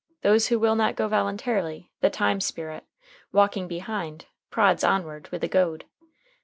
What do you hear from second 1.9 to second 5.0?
the time spirit, walking behind, prods